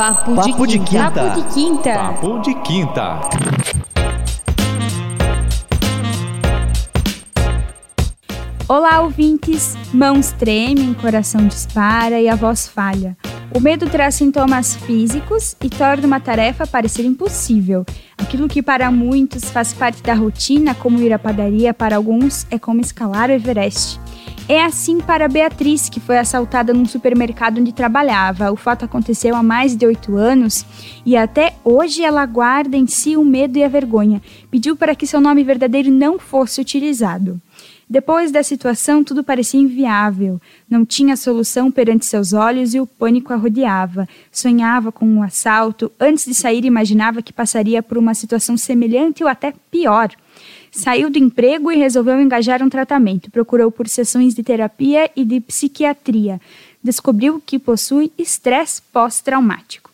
Papo, 0.00 0.34
Papo 0.34 0.66
de, 0.66 0.78
quinta. 0.78 1.10
Papo 1.10 1.34
de 1.34 1.42
quinta. 1.52 1.92
Papo 1.92 2.38
de 2.38 2.54
quinta. 2.62 3.20
Olá, 8.66 9.02
ouvintes! 9.02 9.76
Mãos 9.92 10.32
tremem, 10.32 10.94
coração 10.94 11.46
dispara 11.46 12.18
e 12.18 12.30
a 12.30 12.34
voz 12.34 12.66
falha. 12.66 13.14
O 13.52 13.58
medo 13.58 13.90
traz 13.90 14.14
sintomas 14.14 14.76
físicos 14.76 15.56
e 15.60 15.68
torna 15.68 16.06
uma 16.06 16.20
tarefa 16.20 16.68
parecer 16.68 17.04
impossível. 17.04 17.84
Aquilo 18.16 18.46
que 18.46 18.62
para 18.62 18.92
muitos 18.92 19.50
faz 19.50 19.72
parte 19.72 20.00
da 20.04 20.14
rotina, 20.14 20.72
como 20.72 21.00
ir 21.00 21.12
à 21.12 21.18
padaria, 21.18 21.74
para 21.74 21.96
alguns 21.96 22.46
é 22.48 22.60
como 22.60 22.80
escalar 22.80 23.28
o 23.28 23.32
Everest. 23.32 23.98
É 24.48 24.64
assim 24.64 24.98
para 25.00 25.28
Beatriz, 25.28 25.88
que 25.88 25.98
foi 25.98 26.18
assaltada 26.18 26.72
num 26.72 26.84
supermercado 26.84 27.60
onde 27.60 27.72
trabalhava. 27.72 28.52
O 28.52 28.56
fato 28.56 28.84
aconteceu 28.84 29.34
há 29.34 29.42
mais 29.42 29.74
de 29.76 29.84
oito 29.84 30.16
anos 30.16 30.64
e 31.04 31.16
até 31.16 31.54
hoje 31.64 32.04
ela 32.04 32.24
guarda 32.26 32.76
em 32.76 32.86
si 32.86 33.16
o 33.16 33.24
medo 33.24 33.58
e 33.58 33.64
a 33.64 33.68
vergonha. 33.68 34.22
Pediu 34.48 34.76
para 34.76 34.94
que 34.94 35.06
seu 35.06 35.20
nome 35.20 35.42
verdadeiro 35.42 35.90
não 35.90 36.20
fosse 36.20 36.60
utilizado. 36.60 37.40
Depois 37.90 38.30
da 38.30 38.44
situação, 38.44 39.02
tudo 39.02 39.24
parecia 39.24 39.58
inviável. 39.58 40.40
Não 40.68 40.86
tinha 40.86 41.16
solução 41.16 41.72
perante 41.72 42.06
seus 42.06 42.32
olhos 42.32 42.72
e 42.72 42.78
o 42.78 42.86
pânico 42.86 43.32
a 43.32 43.36
rodeava. 43.36 44.08
Sonhava 44.30 44.92
com 44.92 45.04
um 45.04 45.24
assalto. 45.24 45.90
Antes 45.98 46.24
de 46.24 46.32
sair, 46.32 46.64
imaginava 46.64 47.20
que 47.20 47.32
passaria 47.32 47.82
por 47.82 47.98
uma 47.98 48.14
situação 48.14 48.56
semelhante 48.56 49.24
ou 49.24 49.28
até 49.28 49.52
pior. 49.72 50.10
Saiu 50.70 51.10
do 51.10 51.18
emprego 51.18 51.72
e 51.72 51.76
resolveu 51.76 52.20
engajar 52.20 52.62
um 52.62 52.68
tratamento. 52.68 53.28
Procurou 53.28 53.72
por 53.72 53.88
sessões 53.88 54.36
de 54.36 54.44
terapia 54.44 55.10
e 55.16 55.24
de 55.24 55.40
psiquiatria. 55.40 56.40
Descobriu 56.80 57.42
que 57.44 57.58
possui 57.58 58.12
estresse 58.16 58.80
pós-traumático. 58.92 59.89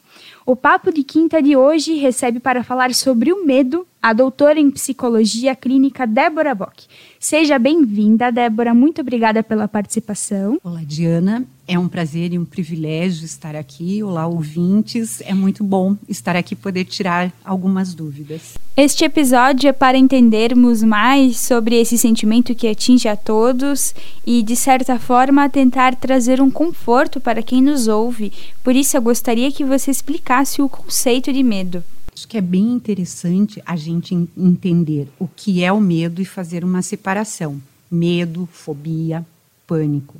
O 0.47 0.55
Papo 0.55 0.93
de 0.93 1.03
Quinta 1.03 1.43
de 1.43 1.57
hoje 1.57 1.97
recebe 1.97 2.39
para 2.39 2.63
falar 2.63 2.95
sobre 2.95 3.33
o 3.33 3.45
medo 3.45 3.85
a 4.01 4.13
doutora 4.13 4.61
em 4.61 4.71
psicologia 4.71 5.57
clínica 5.57 6.07
Débora 6.07 6.55
Bock. 6.55 6.87
Seja 7.19 7.59
bem-vinda, 7.59 8.31
Débora. 8.31 8.73
Muito 8.73 9.01
obrigada 9.01 9.43
pela 9.43 9.67
participação. 9.67 10.61
Olá, 10.63 10.83
Diana. 10.85 11.45
É 11.69 11.77
um 11.77 11.89
prazer 11.89 12.33
e 12.33 12.39
um 12.39 12.45
privilégio 12.45 13.25
estar 13.25 13.57
aqui. 13.57 14.01
Olá, 14.01 14.25
ouvintes. 14.25 15.21
É 15.23 15.35
muito 15.35 15.65
bom 15.65 15.97
estar 16.09 16.37
aqui 16.37 16.55
e 16.55 16.57
poder 16.57 16.85
tirar 16.85 17.33
algumas 17.45 17.93
dúvidas. 17.93 18.55
Este 18.77 19.05
episódio 19.05 19.69
é 19.69 19.73
para 19.73 19.99
entendermos 19.99 20.85
mais 20.85 21.39
sobre 21.39 21.75
esse 21.75 21.99
sentimento 21.99 22.55
que 22.55 22.69
atinge 22.69 23.09
a 23.09 23.17
todos 23.17 23.97
e, 24.25 24.45
de 24.45 24.55
certa 24.55 24.97
forma, 24.97 25.51
tentar 25.51 25.97
trazer 25.97 26.41
um 26.41 26.53
conforto 26.53 27.21
para 27.21 27.43
quem 27.43 27.61
nos 27.61 27.89
ouve. 27.89 28.33
Por 28.63 28.77
isso, 28.77 28.97
eu 28.97 29.03
gostaria 29.03 29.51
que 29.51 29.65
você 29.65 29.91
explicasse 29.91 30.63
o 30.63 30.69
conceito 30.69 31.33
de 31.33 31.43
medo. 31.43 31.83
Acho 32.15 32.29
que 32.29 32.39
é 32.39 32.41
bem 32.41 32.75
interessante 32.75 33.61
a 33.67 33.75
gente 33.75 34.15
entender 34.37 35.09
o 35.19 35.27
que 35.27 35.65
é 35.65 35.73
o 35.73 35.81
medo 35.81 36.23
e 36.23 36.25
fazer 36.25 36.65
uma 36.65 36.81
separação. 36.81 37.61
Medo, 37.91 38.49
fobia, 38.53 39.27
pânico. 39.67 40.15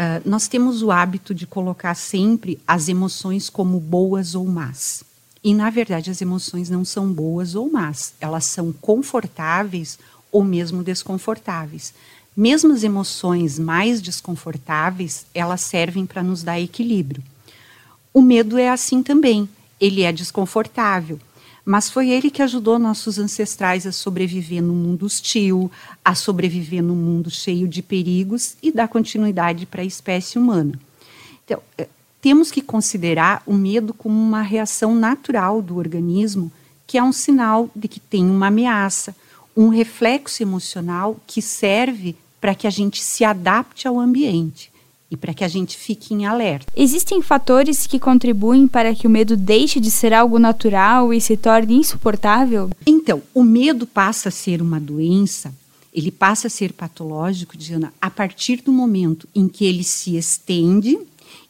Uh, 0.00 0.22
nós 0.24 0.48
temos 0.48 0.82
o 0.82 0.90
hábito 0.90 1.34
de 1.34 1.46
colocar 1.46 1.94
sempre 1.94 2.58
as 2.66 2.88
emoções 2.88 3.50
como 3.50 3.78
boas 3.78 4.34
ou 4.34 4.46
más. 4.46 5.04
E, 5.44 5.52
na 5.52 5.68
verdade, 5.68 6.10
as 6.10 6.22
emoções 6.22 6.70
não 6.70 6.86
são 6.86 7.12
boas 7.12 7.54
ou 7.54 7.70
más, 7.70 8.14
elas 8.18 8.46
são 8.46 8.72
confortáveis 8.72 9.98
ou 10.32 10.42
mesmo 10.42 10.82
desconfortáveis. 10.82 11.92
Mesmo 12.34 12.72
as 12.72 12.82
emoções 12.82 13.58
mais 13.58 14.00
desconfortáveis, 14.00 15.26
elas 15.34 15.60
servem 15.60 16.06
para 16.06 16.22
nos 16.22 16.42
dar 16.42 16.58
equilíbrio. 16.58 17.22
O 18.14 18.22
medo 18.22 18.56
é 18.56 18.70
assim 18.70 19.02
também 19.02 19.46
ele 19.80 20.02
é 20.02 20.12
desconfortável. 20.12 21.18
Mas 21.70 21.88
foi 21.88 22.10
ele 22.10 22.32
que 22.32 22.42
ajudou 22.42 22.80
nossos 22.80 23.16
ancestrais 23.16 23.86
a 23.86 23.92
sobreviver 23.92 24.60
no 24.60 24.74
mundo 24.74 25.06
hostil, 25.06 25.70
a 26.04 26.16
sobreviver 26.16 26.82
no 26.82 26.96
mundo 26.96 27.30
cheio 27.30 27.68
de 27.68 27.80
perigos 27.80 28.56
e 28.60 28.72
dar 28.72 28.88
continuidade 28.88 29.66
para 29.66 29.82
a 29.82 29.84
espécie 29.84 30.36
humana. 30.36 30.72
Então, 31.44 31.62
eh, 31.78 31.86
temos 32.20 32.50
que 32.50 32.60
considerar 32.60 33.40
o 33.46 33.54
medo 33.54 33.94
como 33.94 34.20
uma 34.20 34.42
reação 34.42 34.96
natural 34.96 35.62
do 35.62 35.76
organismo, 35.76 36.50
que 36.88 36.98
é 36.98 37.02
um 37.04 37.12
sinal 37.12 37.70
de 37.72 37.86
que 37.86 38.00
tem 38.00 38.28
uma 38.28 38.48
ameaça, 38.48 39.14
um 39.56 39.68
reflexo 39.68 40.42
emocional 40.42 41.20
que 41.24 41.40
serve 41.40 42.16
para 42.40 42.52
que 42.52 42.66
a 42.66 42.70
gente 42.70 43.00
se 43.00 43.24
adapte 43.24 43.86
ao 43.86 44.00
ambiente 44.00 44.72
e 45.10 45.16
para 45.16 45.34
que 45.34 45.42
a 45.42 45.48
gente 45.48 45.76
fique 45.76 46.14
em 46.14 46.24
alerta. 46.24 46.72
Existem 46.76 47.20
fatores 47.20 47.86
que 47.86 47.98
contribuem 47.98 48.68
para 48.68 48.94
que 48.94 49.06
o 49.06 49.10
medo 49.10 49.36
deixe 49.36 49.80
de 49.80 49.90
ser 49.90 50.14
algo 50.14 50.38
natural 50.38 51.12
e 51.12 51.20
se 51.20 51.36
torne 51.36 51.74
insuportável? 51.74 52.70
Então, 52.86 53.20
o 53.34 53.42
medo 53.42 53.86
passa 53.86 54.28
a 54.28 54.32
ser 54.32 54.62
uma 54.62 54.78
doença, 54.78 55.52
ele 55.92 56.12
passa 56.12 56.46
a 56.46 56.50
ser 56.50 56.72
patológico, 56.72 57.56
Diana, 57.56 57.92
a 58.00 58.08
partir 58.08 58.62
do 58.62 58.70
momento 58.70 59.28
em 59.34 59.48
que 59.48 59.64
ele 59.64 59.82
se 59.82 60.16
estende, 60.16 60.96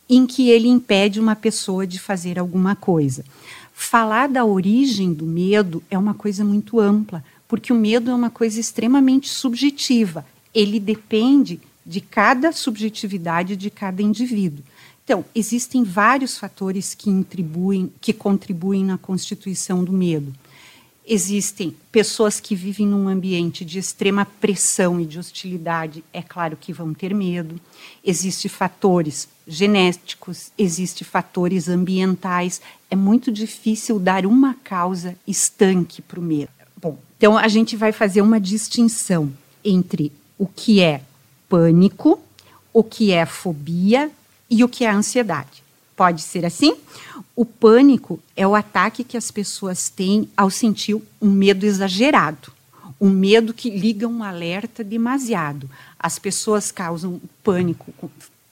em 0.09 0.27
que 0.27 0.49
ele 0.49 0.69
impede 0.69 1.21
uma 1.21 1.37
pessoa 1.37 1.87
de 1.87 2.01
fazer 2.01 2.39
alguma 2.39 2.75
coisa. 2.75 3.25
Falar 3.73 4.29
da 4.29 4.45
origem 4.45 5.13
do 5.13 5.25
medo 5.25 5.83
é 5.91 5.97
uma 5.97 6.15
coisa 6.15 6.45
muito 6.45 6.81
ampla, 6.81 7.23
porque 7.47 7.73
o 7.73 7.77
medo 7.77 8.11
é 8.11 8.15
uma 8.15 8.31
coisa 8.31 8.59
extremamente 8.59 9.29
subjetiva. 9.29 10.25
Ele 10.55 10.81
depende 10.81 11.61
de 11.85 12.01
cada 12.01 12.53
subjetividade 12.53 13.57
de 13.57 13.71
cada 13.71 14.03
indivíduo. 14.03 14.65
Então, 15.05 15.25
existem 15.35 15.83
vários 15.83 16.39
fatores 16.39 16.95
que, 16.95 17.11
contribuem, 17.11 17.93
que 18.01 18.13
contribuem 18.13 18.85
na 18.85 18.97
constituição 18.97 19.83
do 19.83 19.93
medo. 19.93 20.33
Existem 21.05 21.75
pessoas 21.91 22.39
que 22.39 22.55
vivem 22.55 22.87
num 22.87 23.09
ambiente 23.09 23.65
de 23.65 23.81
extrema 23.81 24.25
pressão 24.25 25.01
e 25.01 25.05
de 25.05 25.19
hostilidade, 25.19 26.05
é 26.13 26.23
claro 26.23 26.57
que 26.57 26.73
vão 26.73 26.95
ter 26.95 27.13
medo. 27.13 27.61
Existem 28.05 28.49
fatores 28.49 29.29
genéticos, 29.49 30.53
existem 30.57 31.05
fatores 31.05 31.69
ambientais. 31.69 32.61
É 32.89 32.95
muito 32.95 33.33
difícil 33.33 33.99
dar 33.99 34.25
uma 34.25 34.55
causa 34.63 35.17
estanque 35.27 36.01
para 36.01 36.21
o 36.21 36.23
medo. 36.23 36.51
Bom, 36.81 36.97
então 37.17 37.37
a 37.37 37.49
gente 37.49 37.77
vai 37.77 37.91
fazer 37.91 38.23
uma 38.23 38.39
distinção 38.39 39.33
entre 39.65 40.13
o 40.39 40.47
que 40.47 40.81
é 40.81 41.03
pânico, 41.51 42.19
o 42.73 42.83
que 42.83 43.13
é 43.13 43.27
fobia 43.27 44.11
e 44.49 44.65
o 44.65 44.69
que 44.69 44.85
é 44.85 44.91
ansiedade. 44.91 45.63
Pode 45.97 46.23
ser 46.23 46.47
assim? 46.47 46.77
O 47.37 47.45
pânico 47.45 48.21
é 48.35 48.47
o 48.47 48.55
ataque 48.55 49.05
que 49.05 49.17
as 49.17 49.31
pessoas 49.31 49.91
têm 49.91 50.31
ao 50.37 50.49
sentir 50.49 50.97
um 51.21 51.31
medo 51.31 51.67
exagerado, 51.67 52.53
um 52.99 53.11
medo 53.11 53.53
que 53.53 53.69
liga 53.69 54.07
um 54.07 54.23
alerta 54.23 54.85
demasiado. 54.85 55.69
As 55.99 56.19
pessoas 56.19 56.71
causam 56.71 57.21
pânico, 57.43 57.93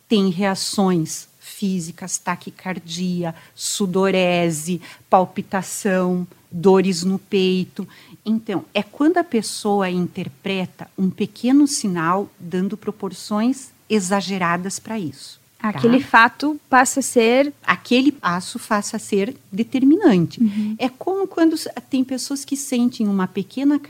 têm 0.09 0.29
reações 0.31 1.29
físicas, 1.59 2.19
taquicardia, 2.19 3.35
sudorese, 3.55 4.81
palpitação, 5.11 6.27
dores 6.51 7.03
no 7.03 7.19
peito. 7.19 7.87
Então, 8.25 8.65
é 8.73 8.83
quando 8.83 9.19
a 9.19 9.25
pessoa 9.25 9.91
interpreta 9.91 10.89
um 10.97 11.11
pequeno 11.11 11.67
sinal 11.67 12.31
dando 12.39 12.77
proporções 12.77 13.71
exageradas 13.91 14.79
para 14.79 14.99
isso. 14.99 15.41
Tá? 15.59 15.71
Aquele 15.71 16.01
tá? 16.01 16.07
fato 16.07 16.61
passa 16.71 17.01
a 17.01 17.03
ser. 17.03 17.53
Aquele 17.65 18.13
passo 18.13 18.59
passa 18.61 18.97
a 18.97 19.01
ser 19.01 19.37
determinante. 19.51 20.41
Uhum. 20.41 20.77
É 20.79 20.89
como 20.89 21.27
quando 21.27 21.57
tem 21.91 22.05
pessoas 22.05 22.45
que 22.45 22.57
sentem 22.57 23.09
uma 23.09 23.27
pequena 23.27 23.81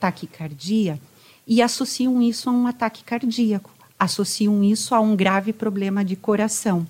taquicardia 0.00 1.00
e 1.46 1.62
associam 1.62 2.20
isso 2.20 2.50
a 2.50 2.52
um 2.52 2.66
ataque 2.66 3.04
cardíaco, 3.04 3.70
associam 3.98 4.64
isso 4.64 4.94
a 4.94 5.00
um 5.00 5.14
grave 5.14 5.52
problema 5.52 6.04
de 6.04 6.16
coração. 6.16 6.84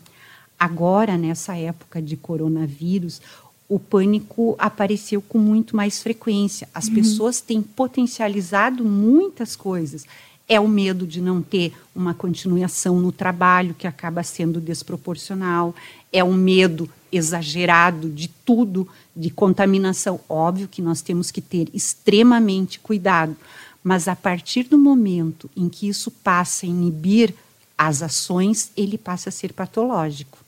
Agora, 0.63 1.19
nessa 1.19 1.57
época 1.57 2.01
de 2.01 2.17
coronavírus, 2.17 3.21
o 3.69 3.81
pânico 3.81 4.55
apareceu 4.57 5.21
com 5.21 5.37
muito 5.37 5.75
mais 5.75 6.01
frequência. 6.01 6.69
As 6.73 6.87
uhum. 6.87 6.95
pessoas 6.95 7.41
têm 7.41 7.61
potencializado 7.61 8.85
muitas 8.85 9.57
coisas. 9.57 10.07
É 10.49 10.61
o 10.61 10.69
medo 10.69 11.05
de 11.05 11.21
não 11.21 11.43
ter 11.43 11.73
uma 11.93 12.15
continuação 12.15 13.01
no 13.01 13.11
trabalho, 13.11 13.75
que 13.75 13.89
acaba 13.89 14.23
sendo 14.23 14.61
desproporcional. 14.61 15.75
É 16.13 16.23
o 16.23 16.33
medo 16.33 16.89
exagerado 17.11 18.09
de 18.09 18.29
tudo, 18.29 18.87
de 19.17 19.31
contaminação. 19.31 20.21
Óbvio 20.29 20.69
que 20.69 20.81
nós 20.81 21.03
temos 21.03 21.33
que 21.33 21.41
ter 21.41 21.69
extremamente 21.75 22.79
cuidado, 22.79 23.37
mas 23.83 24.07
a 24.07 24.15
partir 24.15 24.63
do 24.63 24.79
momento 24.79 25.51
em 25.57 25.69
que 25.69 25.89
isso 25.89 26.09
passa 26.09 26.67
a 26.67 26.69
inibir 26.69 27.35
as 27.77 28.01
ações, 28.01 28.71
ele 28.77 28.97
passa 28.97 29.29
a 29.29 29.33
ser 29.33 29.53
patológico. 29.53 30.42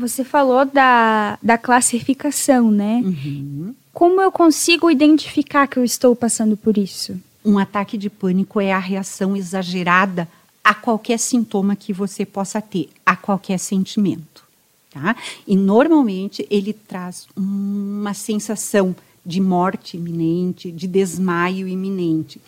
Você 0.00 0.24
falou 0.24 0.64
da, 0.64 1.38
da 1.42 1.58
classificação, 1.58 2.70
né? 2.70 3.02
Uhum. 3.04 3.74
Como 3.92 4.18
eu 4.18 4.32
consigo 4.32 4.90
identificar 4.90 5.66
que 5.66 5.76
eu 5.76 5.84
estou 5.84 6.16
passando 6.16 6.56
por 6.56 6.78
isso? 6.78 7.20
Um 7.44 7.58
ataque 7.58 7.98
de 7.98 8.08
pânico 8.08 8.62
é 8.62 8.72
a 8.72 8.78
reação 8.78 9.36
exagerada 9.36 10.26
a 10.64 10.72
qualquer 10.72 11.18
sintoma 11.18 11.76
que 11.76 11.92
você 11.92 12.24
possa 12.24 12.62
ter, 12.62 12.88
a 13.04 13.14
qualquer 13.14 13.58
sentimento. 13.58 14.42
Tá? 14.90 15.14
E 15.46 15.54
normalmente 15.54 16.46
ele 16.50 16.72
traz 16.72 17.28
uma 17.36 18.14
sensação 18.14 18.96
de 19.24 19.38
morte 19.38 19.98
iminente, 19.98 20.72
de 20.72 20.86
desmaio 20.86 21.68
iminente. 21.68 22.40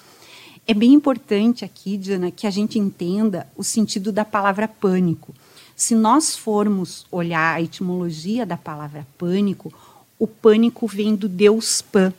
É 0.67 0.73
bem 0.73 0.95
importante 0.95 1.67
aqui, 1.67 1.99
Diana, 1.99 2.31
que 2.31 2.47
a 2.47 2.51
gente 2.51 2.79
entenda 2.79 3.47
o 3.55 3.63
sentido 3.63 4.11
da 4.11 4.25
palavra 4.25 4.67
pânico. 4.67 5.35
Se 5.83 5.97
nós 5.97 6.37
formos 6.37 7.05
olhar 7.11 7.57
a 7.57 7.61
etimologia 7.61 8.47
da 8.47 8.57
palavra 8.57 9.05
pânico, 9.19 9.75
o 10.17 10.29
pânico 10.29 10.87
vem 10.87 11.17
do 11.17 11.29
deus 11.29 11.83
Pan. 11.83 12.15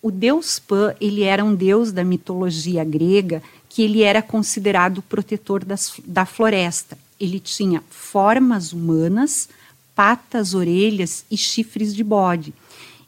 O 0.00 0.10
deus 0.10 0.58
Pan, 0.58 0.94
ele 0.98 1.22
era 1.22 1.44
um 1.44 1.54
deus 1.54 1.92
da 1.92 2.02
mitologia 2.02 2.82
grega 2.82 3.42
que 3.68 3.82
ele 3.82 4.00
era 4.00 4.22
considerado 4.22 4.98
o 4.98 5.02
protetor 5.02 5.66
das, 5.66 6.00
da 6.02 6.24
floresta. 6.24 6.96
Ele 7.20 7.38
tinha 7.38 7.84
formas 7.90 8.72
humanas, 8.72 9.50
patas, 9.94 10.54
orelhas 10.54 11.26
e 11.30 11.36
chifres 11.36 11.94
de 11.94 12.02
bode. 12.02 12.54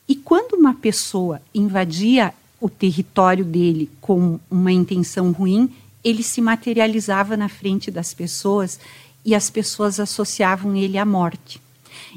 E 0.06 0.14
quando 0.14 0.58
uma 0.58 0.74
pessoa 0.74 1.40
invadia 1.54 2.34
o 2.60 2.68
território 2.68 3.46
dele 3.46 3.90
com 4.02 4.38
uma 4.50 4.72
intenção 4.72 5.32
ruim, 5.32 5.72
ele 6.04 6.22
se 6.22 6.42
materializava 6.42 7.34
na 7.34 7.48
frente 7.48 7.90
das 7.90 8.12
pessoas 8.12 8.78
e 9.26 9.34
as 9.34 9.50
pessoas 9.50 9.98
associavam 9.98 10.76
ele 10.76 10.96
à 10.96 11.04
morte. 11.04 11.60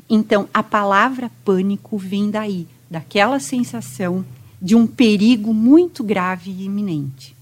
Então, 0.07 0.47
a 0.53 0.61
palavra 0.61 1.31
pânico 1.43 1.97
vem 1.97 2.29
daí, 2.29 2.67
daquela 2.89 3.39
sensação 3.39 4.23
de 4.61 4.75
um 4.75 4.85
perigo 4.85 5.51
muito 5.51 6.03
grave 6.03 6.51
e 6.51 6.65
iminente. 6.65 7.35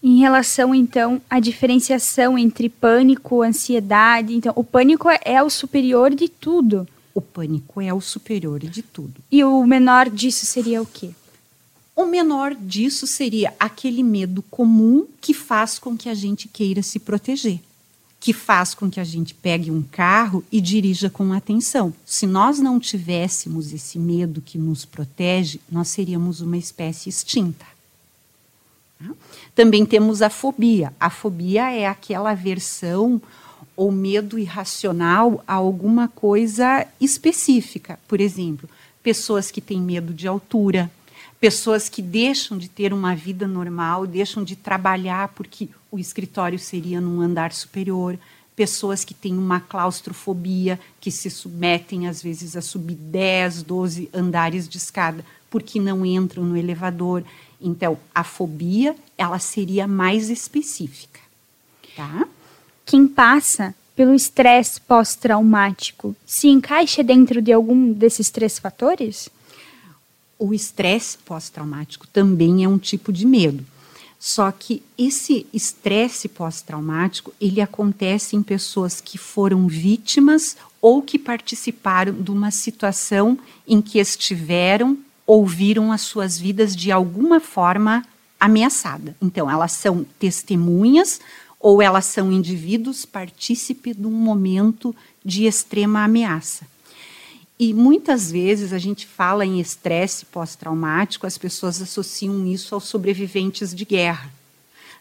Em 0.00 0.20
relação, 0.20 0.72
então, 0.72 1.20
à 1.28 1.40
diferenciação 1.40 2.38
entre 2.38 2.68
pânico, 2.68 3.42
ansiedade, 3.42 4.32
então, 4.32 4.52
o 4.54 4.62
pânico 4.62 5.08
é 5.24 5.42
o 5.42 5.50
superior 5.50 6.14
de 6.14 6.28
tudo. 6.28 6.86
O 7.12 7.20
pânico 7.20 7.80
é 7.80 7.92
o 7.92 8.00
superior 8.00 8.60
de 8.60 8.80
tudo. 8.80 9.14
E 9.30 9.42
o 9.42 9.66
menor 9.66 10.08
disso 10.08 10.46
seria 10.46 10.80
o 10.80 10.86
quê? 10.86 11.10
O 11.96 12.06
menor 12.06 12.54
disso 12.54 13.08
seria 13.08 13.52
aquele 13.58 14.04
medo 14.04 14.40
comum 14.42 15.04
que 15.20 15.34
faz 15.34 15.80
com 15.80 15.96
que 15.96 16.08
a 16.08 16.14
gente 16.14 16.46
queira 16.46 16.80
se 16.80 17.00
proteger, 17.00 17.58
que 18.20 18.32
faz 18.32 18.74
com 18.74 18.90
que 18.90 18.98
a 18.98 19.04
gente 19.04 19.32
pegue 19.32 19.70
um 19.70 19.82
carro 19.82 20.44
e 20.50 20.60
dirija 20.60 21.08
com 21.08 21.32
atenção. 21.32 21.94
Se 22.04 22.26
nós 22.26 22.58
não 22.58 22.80
tivéssemos 22.80 23.72
esse 23.72 23.98
medo 23.98 24.42
que 24.42 24.58
nos 24.58 24.84
protege, 24.84 25.60
nós 25.70 25.88
seríamos 25.88 26.40
uma 26.40 26.56
espécie 26.56 27.08
extinta. 27.08 27.64
Também 29.54 29.86
temos 29.86 30.22
a 30.22 30.30
fobia. 30.30 30.92
A 30.98 31.10
fobia 31.10 31.70
é 31.70 31.86
aquela 31.86 32.30
aversão 32.30 33.22
ou 33.76 33.92
medo 33.92 34.38
irracional 34.38 35.42
a 35.46 35.54
alguma 35.54 36.08
coisa 36.08 36.84
específica. 37.00 37.98
Por 38.08 38.20
exemplo, 38.20 38.68
pessoas 39.02 39.52
que 39.52 39.60
têm 39.60 39.80
medo 39.80 40.12
de 40.12 40.26
altura, 40.26 40.90
pessoas 41.40 41.88
que 41.88 42.02
deixam 42.02 42.58
de 42.58 42.68
ter 42.68 42.92
uma 42.92 43.14
vida 43.14 43.46
normal, 43.46 44.06
deixam 44.06 44.42
de 44.42 44.56
trabalhar 44.56 45.28
porque 45.28 45.68
o 45.90 45.98
escritório 45.98 46.58
seria 46.58 47.00
num 47.00 47.20
andar 47.20 47.52
superior, 47.52 48.18
pessoas 48.56 49.04
que 49.04 49.14
têm 49.14 49.38
uma 49.38 49.60
claustrofobia, 49.60 50.80
que 51.00 51.10
se 51.10 51.30
submetem 51.30 52.08
às 52.08 52.22
vezes 52.22 52.56
a 52.56 52.60
subir 52.60 52.96
10, 52.96 53.62
12 53.62 54.10
andares 54.12 54.68
de 54.68 54.78
escada 54.78 55.24
porque 55.48 55.80
não 55.80 56.04
entram 56.04 56.42
no 56.42 56.56
elevador. 56.56 57.22
Então, 57.60 57.98
a 58.14 58.22
fobia, 58.22 58.94
ela 59.16 59.38
seria 59.38 59.86
mais 59.86 60.30
específica, 60.30 61.20
tá? 61.96 62.26
Quem 62.84 63.06
passa 63.06 63.74
pelo 63.94 64.14
estresse 64.14 64.80
pós-traumático 64.80 66.14
se 66.26 66.48
encaixa 66.48 67.02
dentro 67.02 67.42
de 67.42 67.52
algum 67.52 67.92
desses 67.92 68.30
três 68.30 68.58
fatores? 68.58 69.28
O 70.38 70.54
estresse 70.54 71.18
pós-traumático 71.18 72.06
também 72.06 72.64
é 72.64 72.68
um 72.68 72.78
tipo 72.78 73.12
de 73.12 73.26
medo. 73.26 73.64
Só 74.18 74.50
que 74.50 74.82
esse 74.96 75.46
estresse 75.52 76.28
pós-traumático, 76.28 77.32
ele 77.40 77.60
acontece 77.60 78.34
em 78.34 78.42
pessoas 78.42 79.00
que 79.00 79.16
foram 79.16 79.68
vítimas 79.68 80.56
ou 80.80 81.02
que 81.02 81.18
participaram 81.18 82.12
de 82.12 82.30
uma 82.30 82.50
situação 82.50 83.38
em 83.66 83.80
que 83.80 83.98
estiveram 83.98 84.98
ou 85.26 85.46
viram 85.46 85.92
as 85.92 86.00
suas 86.00 86.38
vidas 86.38 86.74
de 86.74 86.90
alguma 86.90 87.38
forma 87.38 88.04
ameaçada. 88.40 89.16
Então, 89.20 89.50
elas 89.50 89.72
são 89.72 90.04
testemunhas 90.18 91.20
ou 91.60 91.82
elas 91.82 92.06
são 92.06 92.32
indivíduos 92.32 93.04
partícipe 93.04 93.92
de 93.92 94.06
um 94.06 94.12
momento 94.12 94.94
de 95.24 95.44
extrema 95.44 96.04
ameaça. 96.04 96.66
E 97.58 97.74
muitas 97.74 98.30
vezes 98.30 98.72
a 98.72 98.78
gente 98.78 99.04
fala 99.04 99.44
em 99.44 99.58
estresse 99.58 100.24
pós-traumático, 100.26 101.26
as 101.26 101.36
pessoas 101.36 101.82
associam 101.82 102.46
isso 102.46 102.74
aos 102.74 102.84
sobreviventes 102.84 103.74
de 103.74 103.84
guerra. 103.84 104.32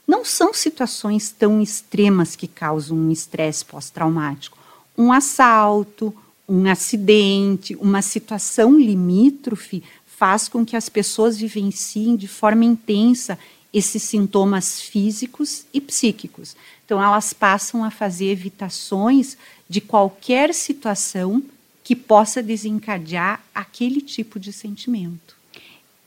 Não 0.07 0.25
são 0.25 0.53
situações 0.53 1.29
tão 1.29 1.61
extremas 1.61 2.35
que 2.35 2.47
causam 2.47 2.97
um 2.97 3.11
estresse 3.11 3.63
pós-traumático. 3.63 4.57
Um 4.97 5.11
assalto, 5.11 6.11
um 6.49 6.67
acidente, 6.67 7.75
uma 7.75 8.01
situação 8.01 8.79
limítrofe 8.79 9.83
faz 10.05 10.47
com 10.47 10.65
que 10.65 10.75
as 10.75 10.89
pessoas 10.89 11.37
vivenciem 11.37 12.15
de 12.15 12.27
forma 12.27 12.65
intensa 12.65 13.37
esses 13.71 14.01
sintomas 14.01 14.81
físicos 14.81 15.65
e 15.71 15.79
psíquicos. 15.79 16.55
Então, 16.83 17.03
elas 17.03 17.33
passam 17.33 17.83
a 17.83 17.91
fazer 17.91 18.31
evitações 18.31 19.37
de 19.69 19.79
qualquer 19.79 20.53
situação 20.55 21.43
que 21.87 21.95
possa 21.95 22.43
desencadear 22.43 23.41
aquele 23.55 24.01
tipo 24.01 24.37
de 24.37 24.51
sentimento. 24.51 25.37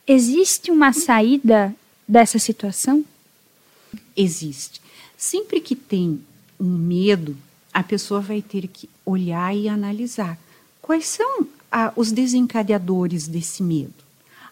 Existe 0.07 0.71
uma 0.71 0.93
saída 0.93 1.75
dessa 2.07 2.39
situação? 2.39 3.03
Existe. 4.15 4.79
Sempre 5.17 5.59
que 5.59 5.75
tem 5.75 6.21
um 6.61 6.69
medo, 6.69 7.35
a 7.73 7.83
pessoa 7.83 8.21
vai 8.21 8.43
ter 8.43 8.69
que 8.69 8.91
olhar 9.07 9.57
e 9.57 9.71
analisar 9.71 10.39
quais 10.83 11.07
são 11.07 11.49
ah, 11.73 11.95
os 11.97 12.13
desencadeadores 12.13 13.27
desse 13.27 13.63
medo. 13.63 14.05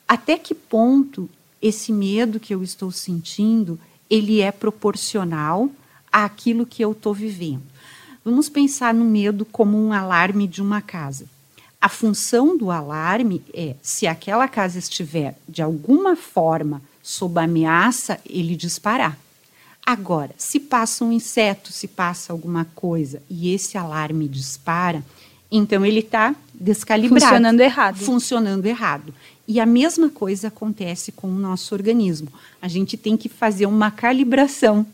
Até 0.09 0.39
que 0.39 0.55
ponto 0.55 1.29
esse 1.61 1.93
medo 1.93 2.41
que 2.41 2.55
eu 2.55 2.63
estou 2.63 2.91
sentindo 2.91 3.79
ele 4.09 4.41
é 4.41 4.51
proporcional 4.51 5.71
àquilo 6.11 6.65
que 6.65 6.83
eu 6.83 6.93
estou 6.93 7.13
vivendo. 7.13 7.65
Vamos 8.29 8.51
pensar 8.51 8.93
no 8.93 9.07
medo 9.07 9.47
como 9.47 9.83
um 9.83 9.91
alarme 9.91 10.47
de 10.47 10.61
uma 10.61 10.83
casa. 10.83 11.25
A 11.81 11.89
função 11.89 12.59
do 12.59 12.71
alarme 12.71 13.43
é, 13.55 13.75
se 13.81 14.07
aquela 14.07 14.47
casa 14.47 14.79
estiver 14.79 15.35
de 15.49 15.63
alguma 15.63 16.15
forma 16.15 16.83
sob 17.03 17.41
ameaça, 17.41 18.21
ele 18.29 18.55
disparar. 18.55 19.19
Agora, 19.85 20.33
se 20.37 20.61
passa 20.61 21.07
um 21.07 21.11
inseto, 21.11 21.73
se 21.73 21.89
passa 21.89 22.31
alguma 22.31 22.67
coisa 22.75 23.23
e 23.31 23.55
esse 23.55 23.79
alarme 23.79 24.29
dispara, 24.29 25.03
então 25.51 25.83
ele 25.87 26.01
está 26.01 26.37
descalibrado. 26.53 27.25
Funcionando 27.25 27.61
errado. 27.63 27.97
Funcionando 27.97 28.67
errado. 28.67 29.15
E 29.49 29.59
a 29.59 29.65
mesma 29.65 30.11
coisa 30.11 30.49
acontece 30.49 31.13
com 31.13 31.29
o 31.29 31.39
nosso 31.39 31.75
organismo. 31.75 32.29
A 32.61 32.69
gente 32.69 32.95
tem 32.99 33.17
que 33.17 33.31
fazer 33.31 33.65
uma 33.65 33.91
calibração 33.91 34.87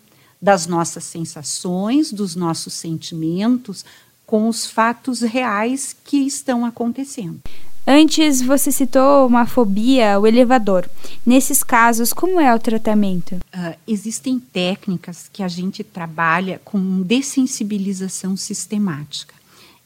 das 0.45 0.67
nossas 0.67 1.05
sensações, 1.05 2.13
dos 2.13 2.37
nossos 2.37 2.75
sentimentos, 2.75 3.83
com 4.27 4.47
os 4.47 4.67
fatos 4.67 5.23
reais 5.23 5.97
que 6.05 6.19
estão 6.19 6.67
acontecendo. 6.67 7.41
Antes 7.87 8.43
você 8.43 8.71
citou 8.71 9.27
uma 9.27 9.47
fobia, 9.47 10.21
o 10.21 10.27
elevador. 10.27 10.89
Nesses 11.25 11.63
casos, 11.63 12.13
como 12.13 12.39
é 12.39 12.55
o 12.55 12.59
tratamento? 12.59 13.37
Uh, 13.37 13.75
existem 13.89 14.39
técnicas 14.39 15.31
que 15.33 15.43
a 15.43 15.49
gente 15.49 15.83
trabalha 15.83 16.61
com 16.63 17.01
dessensibilização 17.01 18.37
sistemática. 18.37 19.35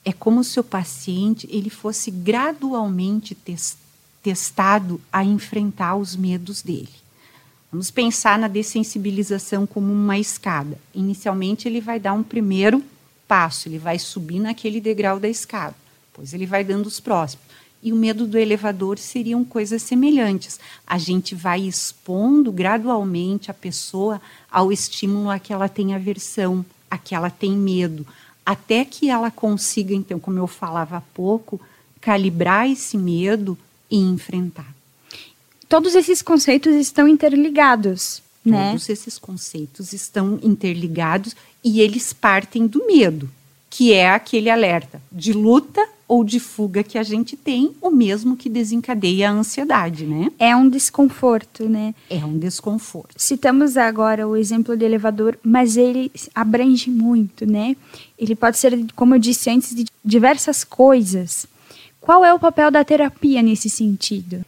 É 0.04 0.12
como 0.12 0.42
se 0.42 0.58
o 0.58 0.64
paciente 0.64 1.48
ele 1.52 1.70
fosse 1.70 2.10
gradualmente 2.10 3.32
test 3.32 3.76
testado 4.20 5.00
a 5.12 5.24
enfrentar 5.24 5.94
os 5.94 6.16
medos 6.16 6.62
dele. 6.62 6.88
Vamos 7.70 7.90
pensar 7.90 8.38
na 8.38 8.48
dessensibilização 8.48 9.66
como 9.66 9.92
uma 9.92 10.18
escada. 10.18 10.78
Inicialmente, 10.94 11.68
ele 11.68 11.82
vai 11.82 12.00
dar 12.00 12.14
um 12.14 12.22
primeiro 12.22 12.82
passo, 13.26 13.68
ele 13.68 13.78
vai 13.78 13.98
subir 13.98 14.40
naquele 14.40 14.80
degrau 14.80 15.20
da 15.20 15.28
escada, 15.28 15.75
depois 16.10 16.32
ele 16.32 16.46
vai 16.46 16.64
dando 16.64 16.87
os 16.87 16.98
próximos. 16.98 17.44
E 17.82 17.92
o 17.92 17.96
medo 17.96 18.26
do 18.26 18.38
elevador 18.38 18.98
seriam 18.98 19.44
coisas 19.44 19.82
semelhantes. 19.82 20.58
A 20.87 20.96
gente 20.96 21.34
vai 21.34 21.60
expondo 21.60 22.50
gradualmente 22.50 23.50
a 23.50 23.54
pessoa 23.54 24.20
ao 24.50 24.72
estímulo 24.72 25.28
a 25.28 25.38
que 25.38 25.52
ela 25.52 25.68
tem 25.68 25.94
aversão, 25.94 26.64
a 26.90 26.96
que 26.96 27.14
ela 27.14 27.28
tem 27.28 27.52
medo, 27.52 28.06
até 28.46 28.82
que 28.82 29.10
ela 29.10 29.30
consiga, 29.30 29.94
então, 29.94 30.18
como 30.18 30.38
eu 30.38 30.46
falava 30.46 30.96
há 30.96 31.02
pouco, 31.02 31.60
calibrar 32.00 32.68
esse 32.68 32.96
medo 32.96 33.56
e 33.90 33.98
enfrentar 33.98 34.77
todos 35.68 35.94
esses 35.94 36.22
conceitos 36.22 36.75
estão 36.75 37.06
interligados, 37.06 38.22
né? 38.44 38.70
Todos 38.70 38.88
esses 38.88 39.18
conceitos 39.18 39.92
estão 39.92 40.38
interligados 40.42 41.37
e 41.62 41.80
eles 41.80 42.12
partem 42.12 42.66
do 42.66 42.87
medo. 42.87 43.28
que 43.70 43.92
é 43.92 44.08
aquele 44.10 44.48
alerta 44.48 45.00
de 45.12 45.30
luta 45.34 45.87
ou 46.08 46.25
de 46.25 46.40
fuga 46.40 46.82
que 46.82 46.96
a 46.96 47.02
gente 47.02 47.37
tem, 47.37 47.72
o 47.82 47.90
mesmo 47.90 48.34
que 48.34 48.48
desencadeia 48.48 49.28
a 49.28 49.32
ansiedade, 49.32 50.06
né? 50.06 50.32
É 50.38 50.56
um 50.56 50.70
desconforto, 50.70 51.68
né? 51.68 51.94
É 52.08 52.25
um 52.25 52.38
desconforto. 52.38 53.14
Citamos 53.18 53.76
agora 53.76 54.26
o 54.26 54.34
exemplo 54.34 54.75
do 54.75 54.82
elevador, 54.82 55.38
mas 55.42 55.76
ele 55.76 56.10
abrange 56.34 56.90
muito, 56.90 57.44
né? 57.44 57.76
Ele 58.18 58.34
pode 58.34 58.56
ser, 58.56 58.72
como 58.96 59.14
eu 59.14 59.18
disse 59.18 59.50
antes, 59.50 59.75
de 59.75 59.84
diversas 60.02 60.64
coisas. 60.64 61.46
Qual 62.00 62.25
é 62.25 62.32
o 62.32 62.38
papel 62.40 62.70
da 62.70 62.82
terapia 62.82 63.42
nesse 63.42 63.68
sentido? 63.68 64.42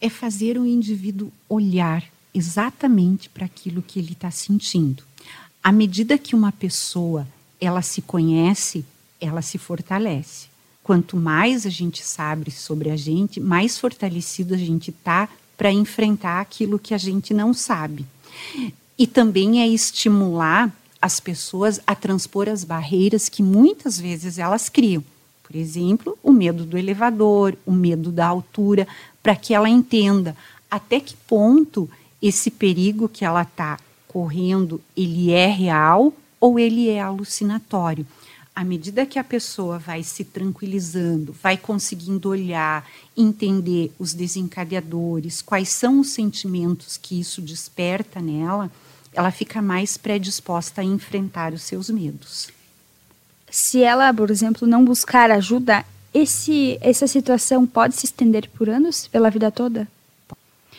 É 0.00 0.08
fazer 0.08 0.58
o 0.58 0.66
indivíduo 0.66 1.32
olhar 1.48 2.04
exatamente 2.34 3.28
para 3.28 3.46
aquilo 3.46 3.82
que 3.82 3.98
ele 3.98 4.12
está 4.12 4.30
sentindo. 4.30 5.02
À 5.62 5.72
medida 5.72 6.18
que 6.18 6.34
uma 6.34 6.52
pessoa 6.52 7.26
ela 7.60 7.82
se 7.82 8.02
conhece, 8.02 8.84
ela 9.20 9.40
se 9.42 9.58
fortalece. 9.58 10.48
Quanto 10.82 11.16
mais 11.16 11.66
a 11.66 11.70
gente 11.70 12.04
sabe 12.04 12.50
sobre 12.50 12.90
a 12.90 12.96
gente, 12.96 13.40
mais 13.40 13.78
fortalecido 13.78 14.54
a 14.54 14.58
gente 14.58 14.90
está 14.90 15.28
para 15.56 15.72
enfrentar 15.72 16.40
aquilo 16.40 16.78
que 16.78 16.94
a 16.94 16.98
gente 16.98 17.32
não 17.32 17.54
sabe. 17.54 18.06
E 18.98 19.06
também 19.06 19.62
é 19.62 19.66
estimular 19.66 20.72
as 21.00 21.18
pessoas 21.18 21.80
a 21.86 21.94
transpor 21.94 22.48
as 22.48 22.64
barreiras 22.64 23.28
que 23.28 23.42
muitas 23.42 23.98
vezes 23.98 24.38
elas 24.38 24.68
criam. 24.68 25.02
Por 25.46 25.54
exemplo, 25.54 26.18
o 26.22 26.32
medo 26.32 26.64
do 26.64 26.76
elevador, 26.76 27.56
o 27.64 27.70
medo 27.70 28.10
da 28.10 28.26
altura, 28.26 28.86
para 29.22 29.36
que 29.36 29.54
ela 29.54 29.68
entenda 29.68 30.36
até 30.68 30.98
que 30.98 31.14
ponto 31.16 31.88
esse 32.20 32.50
perigo 32.50 33.08
que 33.08 33.24
ela 33.24 33.42
está 33.42 33.78
correndo 34.08 34.80
ele 34.96 35.30
é 35.30 35.46
real 35.46 36.12
ou 36.40 36.58
ele 36.58 36.88
é 36.88 37.00
alucinatório. 37.00 38.04
À 38.54 38.64
medida 38.64 39.06
que 39.06 39.18
a 39.18 39.24
pessoa 39.24 39.78
vai 39.78 40.02
se 40.02 40.24
tranquilizando, 40.24 41.36
vai 41.42 41.56
conseguindo 41.56 42.30
olhar, 42.30 42.88
entender 43.16 43.92
os 43.98 44.14
desencadeadores, 44.14 45.42
quais 45.42 45.68
são 45.68 46.00
os 46.00 46.08
sentimentos 46.08 46.96
que 46.96 47.20
isso 47.20 47.42
desperta 47.42 48.18
nela, 48.18 48.72
ela 49.12 49.30
fica 49.30 49.60
mais 49.62 49.96
predisposta 49.96 50.80
a 50.80 50.84
enfrentar 50.84 51.52
os 51.52 51.62
seus 51.62 51.90
medos. 51.90 52.55
Se 53.50 53.82
ela, 53.82 54.12
por 54.12 54.30
exemplo, 54.30 54.66
não 54.66 54.84
buscar 54.84 55.30
ajuda, 55.30 55.84
esse, 56.12 56.78
essa 56.80 57.06
situação 57.06 57.66
pode 57.66 57.96
se 57.96 58.06
estender 58.06 58.48
por 58.50 58.68
anos, 58.68 59.06
pela 59.08 59.30
vida 59.30 59.50
toda? 59.50 59.88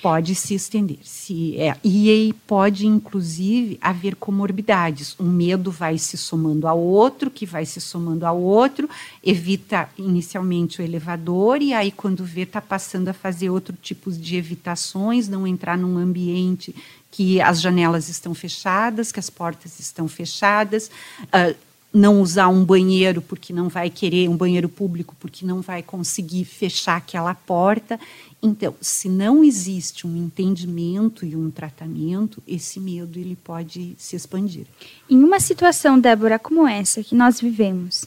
pode 0.01 0.35
se 0.35 0.53
estender. 0.53 0.99
Se 1.03 1.59
é, 1.59 1.75
e 1.83 2.33
pode, 2.45 2.85
inclusive, 2.85 3.77
haver 3.81 4.15
comorbidades. 4.15 5.15
Um 5.19 5.29
medo 5.29 5.71
vai 5.71 5.97
se 5.97 6.17
somando 6.17 6.67
ao 6.67 6.79
outro, 6.79 7.29
que 7.29 7.45
vai 7.45 7.65
se 7.65 7.81
somando 7.81 8.25
ao 8.25 8.39
outro, 8.39 8.89
evita 9.23 9.89
inicialmente 9.97 10.81
o 10.81 10.83
elevador, 10.83 11.61
e 11.61 11.73
aí, 11.73 11.91
quando 11.91 12.23
vê, 12.23 12.41
está 12.41 12.61
passando 12.61 13.09
a 13.09 13.13
fazer 13.13 13.49
outro 13.49 13.75
tipo 13.81 14.11
de 14.11 14.35
evitações, 14.35 15.27
não 15.27 15.47
entrar 15.47 15.77
num 15.77 15.97
ambiente 15.97 16.75
que 17.09 17.41
as 17.41 17.61
janelas 17.61 18.09
estão 18.09 18.33
fechadas, 18.33 19.11
que 19.11 19.19
as 19.19 19.29
portas 19.29 19.79
estão 19.79 20.07
fechadas. 20.07 20.91
Uh, 21.23 21.55
não 21.97 22.21
usar 22.21 22.47
um 22.47 22.63
banheiro 22.63 23.21
porque 23.21 23.51
não 23.51 23.67
vai 23.67 23.89
querer 23.89 24.29
um 24.29 24.37
banheiro 24.37 24.69
público 24.69 25.15
porque 25.19 25.45
não 25.45 25.61
vai 25.61 25.81
conseguir 25.81 26.45
fechar 26.45 26.97
aquela 26.97 27.33
porta. 27.33 27.99
Então, 28.41 28.75
se 28.79 29.09
não 29.09 29.43
existe 29.43 30.05
um 30.05 30.15
entendimento 30.15 31.25
e 31.25 31.35
um 31.35 31.49
tratamento, 31.49 32.41
esse 32.47 32.79
medo 32.79 33.17
ele 33.17 33.35
pode 33.35 33.95
se 33.97 34.15
expandir. 34.15 34.65
Em 35.09 35.23
uma 35.23 35.39
situação, 35.39 35.99
Débora, 35.99 36.37
como 36.37 36.67
essa 36.67 37.03
que 37.03 37.15
nós 37.15 37.41
vivemos, 37.41 38.05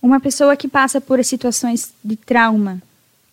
uma 0.00 0.20
pessoa 0.20 0.56
que 0.56 0.68
passa 0.68 1.00
por 1.00 1.22
situações 1.24 1.92
de 2.02 2.16
trauma, 2.16 2.80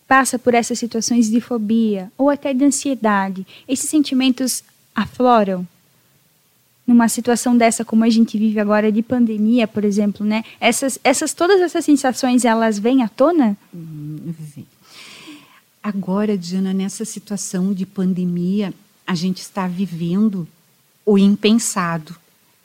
passa 0.07 0.39
por 0.39 0.55
essas 0.55 0.79
situações 0.79 1.29
de 1.29 1.39
fobia 1.39 2.11
ou 2.17 2.29
até 2.29 2.51
de 2.51 2.65
ansiedade, 2.65 3.45
esses 3.67 3.89
sentimentos 3.89 4.63
afloram 4.95 5.67
numa 6.89 7.07
situação 7.07 7.55
dessa 7.55 7.85
como 7.85 8.03
a 8.03 8.09
gente 8.09 8.35
vive 8.37 8.59
agora 8.59 8.91
de 8.91 9.03
pandemia, 9.03 9.67
por 9.67 9.85
exemplo, 9.85 10.25
né? 10.25 10.43
Essas, 10.59 10.99
essas 11.03 11.33
todas 11.33 11.61
essas 11.61 11.85
sensações 11.85 12.43
elas 12.43 12.79
vêm 12.79 13.03
à 13.03 13.07
tona? 13.07 13.55
Hum. 13.73 14.33
Agora, 15.81 16.35
Diana, 16.35 16.73
nessa 16.73 17.05
situação 17.05 17.71
de 17.71 17.85
pandemia, 17.85 18.73
a 19.05 19.13
gente 19.13 19.37
está 19.37 19.67
vivendo 19.67 20.47
o 21.05 21.17
impensado. 21.17 22.15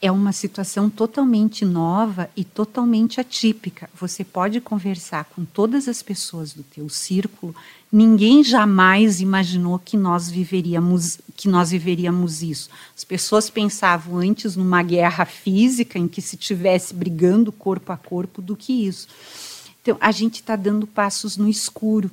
É 0.00 0.10
uma 0.10 0.32
situação 0.32 0.90
totalmente 0.90 1.64
nova 1.64 2.28
e 2.36 2.44
totalmente 2.44 3.20
atípica. 3.20 3.88
Você 3.98 4.22
pode 4.22 4.60
conversar 4.60 5.24
com 5.24 5.44
todas 5.44 5.88
as 5.88 6.02
pessoas 6.02 6.52
do 6.52 6.62
teu 6.62 6.88
círculo, 6.88 7.54
ninguém 7.90 8.44
jamais 8.44 9.20
imaginou 9.20 9.78
que 9.78 9.96
nós 9.96 10.30
viveríamos 10.30 11.18
que 11.36 11.48
nós 11.48 11.70
viveríamos 11.70 12.42
isso. 12.42 12.68
As 12.96 13.02
pessoas 13.02 13.48
pensavam 13.48 14.18
antes 14.18 14.56
numa 14.56 14.82
guerra 14.82 15.24
física 15.24 15.98
em 15.98 16.06
que 16.06 16.20
se 16.20 16.36
tivesse 16.36 16.94
brigando 16.94 17.50
corpo 17.50 17.92
a 17.92 17.96
corpo 17.96 18.42
do 18.42 18.54
que 18.54 18.86
isso. 18.86 19.08
Então, 19.82 19.96
a 20.00 20.12
gente 20.12 20.36
está 20.36 20.54
dando 20.56 20.86
passos 20.86 21.36
no 21.36 21.48
escuro 21.48 22.10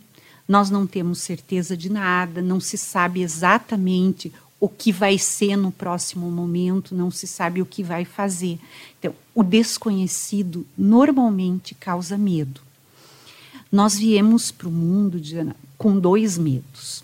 nós 0.51 0.69
não 0.69 0.85
temos 0.85 1.19
certeza 1.19 1.77
de 1.77 1.89
nada, 1.89 2.41
não 2.41 2.59
se 2.59 2.77
sabe 2.77 3.21
exatamente 3.21 4.33
o 4.61 4.69
que 4.69 4.91
vai 4.91 5.17
ser 5.17 5.55
no 5.57 5.71
próximo 5.71 6.29
momento, 6.29 6.93
não 6.93 7.09
se 7.09 7.25
sabe 7.25 7.63
o 7.63 7.65
que 7.65 7.81
vai 7.81 8.05
fazer. 8.05 8.59
Então, 8.99 9.11
o 9.33 9.41
desconhecido 9.41 10.67
normalmente 10.77 11.73
causa 11.73 12.15
medo. 12.15 12.61
Nós 13.71 13.97
viemos 13.97 14.51
para 14.51 14.67
o 14.67 14.71
mundo, 14.71 15.19
Diana, 15.19 15.55
com 15.79 15.97
dois 15.97 16.37
medos. 16.37 17.03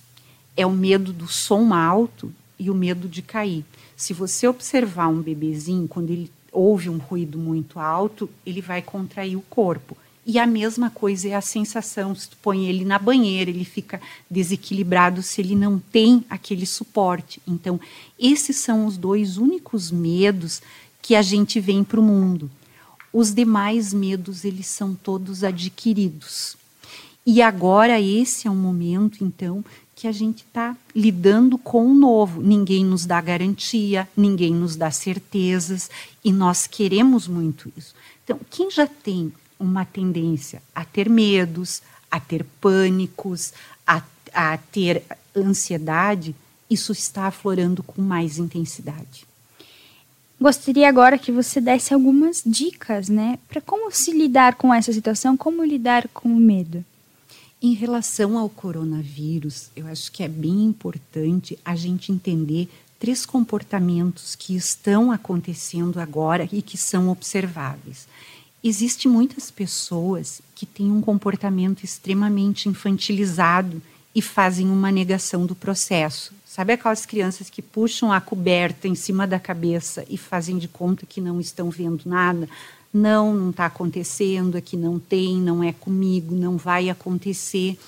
É 0.55 0.67
o 0.67 0.71
medo 0.71 1.11
do 1.11 1.27
som 1.27 1.73
alto 1.73 2.31
e 2.59 2.69
o 2.69 2.75
medo 2.75 3.09
de 3.09 3.23
cair. 3.23 3.65
Se 3.95 4.13
você 4.13 4.47
observar 4.47 5.07
um 5.07 5.19
bebezinho, 5.19 5.87
quando 5.87 6.11
ele 6.11 6.31
ouve 6.51 6.91
um 6.91 6.97
ruído 6.97 7.39
muito 7.39 7.79
alto, 7.79 8.29
ele 8.45 8.61
vai 8.61 8.83
contrair 8.83 9.35
o 9.35 9.41
corpo. 9.41 9.97
E 10.29 10.37
a 10.37 10.45
mesma 10.45 10.89
coisa 10.89 11.29
é 11.29 11.33
a 11.35 11.39
sensação, 11.39 12.13
se 12.13 12.27
tu 12.27 12.37
põe 12.41 12.67
ele 12.67 12.83
na 12.83 12.99
banheira, 12.99 13.49
ele 13.49 13.63
fica 13.63 14.01
desequilibrado 14.29 15.23
se 15.23 15.39
ele 15.39 15.55
não 15.55 15.79
tem 15.79 16.25
aquele 16.29 16.65
suporte. 16.65 17.41
Então, 17.47 17.79
esses 18.19 18.57
são 18.57 18.85
os 18.85 18.97
dois 18.97 19.37
únicos 19.37 19.89
medos 19.89 20.61
que 21.01 21.15
a 21.15 21.21
gente 21.21 21.61
vem 21.61 21.81
para 21.81 22.01
o 22.01 22.03
mundo. 22.03 22.51
Os 23.13 23.33
demais 23.33 23.93
medos, 23.93 24.43
eles 24.43 24.67
são 24.67 24.93
todos 24.93 25.45
adquiridos. 25.45 26.57
E 27.25 27.41
agora 27.41 28.01
esse 28.01 28.49
é 28.49 28.51
um 28.51 28.55
momento, 28.55 29.23
então, 29.23 29.63
que 29.95 30.09
a 30.09 30.11
gente 30.11 30.39
está 30.39 30.75
lidando 30.93 31.57
com 31.57 31.85
o 31.85 31.95
novo. 31.95 32.41
Ninguém 32.41 32.83
nos 32.83 33.05
dá 33.05 33.21
garantia, 33.21 34.09
ninguém 34.15 34.53
nos 34.53 34.75
dá 34.75 34.91
certezas, 34.91 35.89
e 36.21 36.33
nós 36.33 36.67
queremos 36.67 37.29
muito 37.29 37.71
isso. 37.77 37.95
Então, 38.25 38.37
quem 38.49 38.69
já 38.69 38.85
tem 38.85 39.31
uma 39.59 39.85
tendência 39.85 40.61
a 40.73 40.85
ter 40.85 41.09
medos, 41.09 41.81
a 42.09 42.19
ter 42.19 42.45
pânicos, 42.61 43.53
a, 43.85 44.01
a 44.33 44.57
ter 44.57 45.03
ansiedade, 45.35 46.35
isso 46.69 46.91
está 46.91 47.27
aflorando 47.27 47.83
com 47.83 48.01
mais 48.01 48.37
intensidade. 48.37 49.25
Gostaria 50.39 50.87
agora 50.87 51.17
que 51.17 51.31
você 51.31 51.59
desse 51.59 51.93
algumas 51.93 52.43
dicas, 52.45 53.09
né, 53.09 53.39
para 53.47 53.59
como 53.59 53.91
se 53.91 54.11
lidar 54.11 54.55
com 54.55 54.71
essa 54.71 54.93
situação, 54.93 55.35
como 55.35 55.63
lidar 55.63 56.07
com 56.09 56.29
o 56.29 56.39
medo. 56.39 56.85
Em 57.59 57.73
relação 57.73 58.37
ao 58.37 58.47
coronavírus, 58.47 59.71
eu 59.75 59.87
acho 59.87 60.11
que 60.11 60.21
é 60.21 60.27
bem 60.27 60.65
importante 60.65 61.57
a 61.65 61.75
gente 61.75 62.11
entender 62.11 62.69
três 62.99 63.25
comportamentos 63.25 64.35
que 64.35 64.55
estão 64.55 65.11
acontecendo 65.11 65.99
agora 65.99 66.47
e 66.51 66.61
que 66.61 66.77
são 66.77 67.09
observáveis. 67.09 68.07
Existem 68.69 69.09
muitas 69.09 69.49
pessoas 69.49 70.41
que 70.53 70.65
têm 70.65 70.91
um 70.91 70.99
comportamento 70.99 71.85
extremamente 71.85 72.67
infantilizado 72.67 73.81
e 74.13 74.21
fazem 74.21 74.69
uma 74.69 74.91
negação 74.91 75.45
do 75.45 75.55
processo. 75.55 76.33
Sabe 76.45 76.73
aquelas 76.73 77.05
crianças 77.05 77.49
que 77.49 77.61
puxam 77.61 78.11
a 78.11 78.19
coberta 78.19 78.85
em 78.85 78.93
cima 78.93 79.25
da 79.25 79.39
cabeça 79.39 80.05
e 80.09 80.17
fazem 80.17 80.57
de 80.57 80.67
conta 80.67 81.05
que 81.05 81.21
não 81.21 81.39
estão 81.39 81.69
vendo 81.69 82.01
nada? 82.05 82.49
Não, 82.93 83.33
não 83.33 83.51
está 83.51 83.67
acontecendo, 83.67 84.57
aqui 84.57 84.75
não 84.75 84.99
tem, 84.99 85.37
não 85.37 85.63
é 85.63 85.71
comigo, 85.71 86.35
não 86.35 86.57
vai 86.57 86.89
acontecer. 86.89 87.79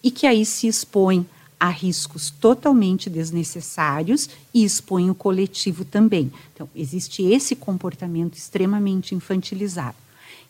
E 0.00 0.12
que 0.12 0.28
aí 0.28 0.46
se 0.46 0.68
expõe 0.68 1.26
a 1.58 1.70
riscos 1.70 2.30
totalmente 2.30 3.10
desnecessários 3.10 4.30
e 4.54 4.62
expõe 4.62 5.10
o 5.10 5.14
coletivo 5.14 5.84
também. 5.84 6.32
Então, 6.54 6.70
existe 6.72 7.24
esse 7.24 7.56
comportamento 7.56 8.36
extremamente 8.36 9.12
infantilizado. 9.12 9.96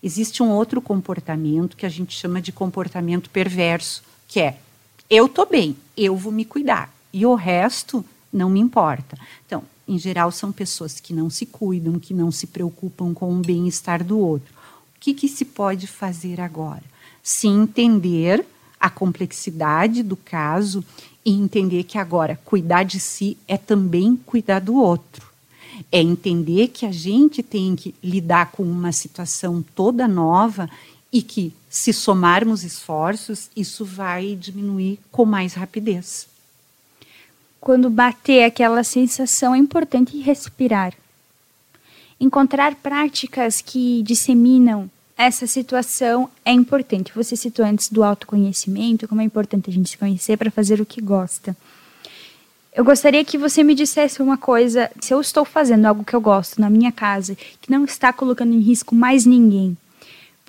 Existe 0.03 0.43
um 0.43 0.51
outro 0.51 0.81
comportamento 0.81 1.77
que 1.77 1.87
a 1.87 1.91
gente 1.91 2.17
chama 2.17 2.41
de 2.41 2.53
comportamento 2.53 3.31
perverso, 3.31 4.03
que 4.27 4.41
é 4.41 4.59
eu 5.09 5.29
tô 5.29 5.45
bem, 5.45 5.77
eu 5.97 6.17
vou 6.17 6.33
me 6.33 6.45
cuidar 6.45 6.93
e 7.13 7.27
o 7.27 7.35
resto 7.35 8.05
não 8.33 8.49
me 8.49 8.61
importa. 8.61 9.19
Então, 9.45 9.65
em 9.89 9.99
geral, 9.99 10.31
são 10.31 10.53
pessoas 10.53 11.01
que 11.01 11.13
não 11.13 11.29
se 11.29 11.45
cuidam, 11.45 11.99
que 11.99 12.15
não 12.15 12.31
se 12.31 12.47
preocupam 12.47 13.13
com 13.13 13.35
o 13.35 13.43
bem-estar 13.43 14.05
do 14.05 14.19
outro. 14.19 14.55
que, 15.01 15.13
que 15.13 15.27
se 15.27 15.45
pode 15.45 15.87
fazer 15.87 16.41
agora? 16.41 16.85
Se 17.23 17.49
entender 17.49 18.47
a 18.79 18.89
complexidade 18.89 20.03
do 20.03 20.17
caso 20.17 20.85
e 21.25 21.33
entender 21.33 21.85
que 21.85 21.99
agora 21.99 22.41
cuidar 22.45 22.85
de 22.85 23.01
si 23.01 23.37
é 23.49 23.59
também 23.59 24.17
cuidar 24.17 24.61
do 24.61 24.77
outro. 24.77 25.30
É 25.93 26.01
entender 26.01 26.69
que 26.69 26.87
a 26.87 26.93
gente 26.93 27.43
tem 27.43 27.75
que 27.75 27.95
lidar 28.03 28.53
com 28.53 28.63
uma 28.63 28.93
situação 28.93 29.65
toda 29.75 30.07
nova 30.07 30.71
e 31.13 31.23
que, 31.23 31.53
se 31.69 31.93
somarmos 31.93 32.63
esforços, 32.63 33.51
isso 33.57 33.85
vai 33.85 34.37
diminuir 34.37 34.99
com 35.11 35.25
mais 35.25 35.55
rapidez. 35.55 36.29
Quando 37.61 37.91
bater 37.91 38.45
aquela 38.45 38.85
sensação, 38.85 39.55
é 39.55 39.59
importante 39.59 40.19
respirar. 40.19 40.95
Encontrar 42.19 42.75
práticas 42.77 43.61
que 43.61 44.03
disseminam 44.03 44.91
essa 45.17 45.47
situação 45.47 46.31
é 46.45 46.53
importante. 46.53 47.13
Você 47.15 47.37
citou 47.37 47.65
antes 47.65 47.91
do 47.91 48.03
autoconhecimento, 48.03 49.07
como 49.07 49.21
é 49.21 49.25
importante 49.25 49.69
a 49.69 49.73
gente 49.73 49.91
se 49.91 49.99
conhecer 49.99 50.39
para 50.39 50.51
fazer 50.51 50.81
o 50.81 50.87
que 50.87 51.01
gosta. 51.01 51.55
Eu 52.73 52.85
gostaria 52.85 53.25
que 53.25 53.37
você 53.37 53.62
me 53.65 53.75
dissesse 53.75 54.23
uma 54.23 54.37
coisa: 54.37 54.91
se 55.00 55.12
eu 55.12 55.21
estou 55.21 55.45
fazendo 55.45 55.87
algo 55.87 56.05
que 56.05 56.15
eu 56.15 56.21
gosto 56.21 56.61
na 56.61 56.71
minha 56.71 56.93
casa, 56.93 57.37
que 57.61 57.71
não 57.71 57.85
está 57.85 58.12
colocando 58.12 58.55
em 58.55 58.61
risco 58.61 58.95
mais 58.95 59.27
ninguém, 59.27 59.77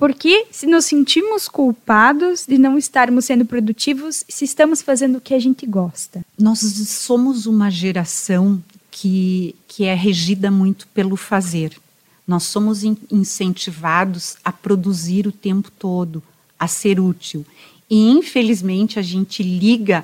porque 0.01 0.48
se 0.50 0.66
nos 0.66 0.86
sentimos 0.86 1.48
culpados 1.48 2.46
de 2.48 2.58
não 2.58 2.75
estarmos 2.75 3.25
sendo 3.25 3.46
produtivos, 3.46 4.24
se 4.28 4.46
estamos 4.46 4.82
fazendo 4.82 5.18
o 5.18 5.22
que 5.22 5.34
a 5.34 5.40
gente 5.40 5.66
gosta? 5.68 6.25
Nós 6.40 6.60
somos 6.60 7.46
uma 7.46 7.70
geração 7.70 8.60
que, 8.90 9.56
que 9.68 9.86
é 9.86 9.94
regida 9.94 10.50
muito 10.50 10.88
pelo 10.88 11.16
fazer. 11.16 11.78
Nós 12.28 12.44
somos 12.44 12.84
incentivados 12.84 14.38
a 14.44 14.51
produzir 14.51 15.28
o 15.28 15.32
tempo 15.32 15.72
todo, 15.72 16.24
a 16.58 16.68
ser 16.68 17.00
útil. 17.00 17.46
E, 17.90 18.10
infelizmente, 18.10 18.98
a 18.98 19.01
gente 19.04 19.44
liga 19.44 20.04